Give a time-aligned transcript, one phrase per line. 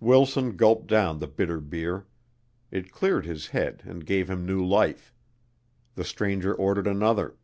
[0.00, 2.06] Wilson gulped down the bitter beer.
[2.70, 5.14] It cleared his head and gave him new life.
[5.94, 7.36] The stranger ordered another.